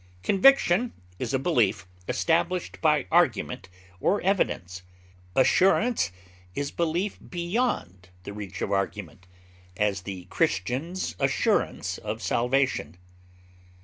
[0.23, 3.69] Conviction is a belief established by argument
[3.99, 4.81] or evidence;
[5.35, 6.11] assurance
[6.55, 9.27] is belief beyond the reach of argument;
[9.77, 12.97] as, the Christian's assurance of salvation.